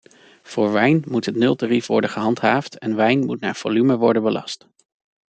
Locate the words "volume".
3.55-3.97